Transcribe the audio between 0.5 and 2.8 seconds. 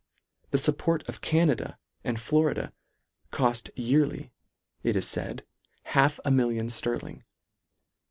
fup port of Canada and Florida